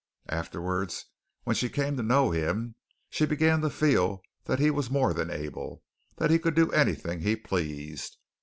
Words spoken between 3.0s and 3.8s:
she began to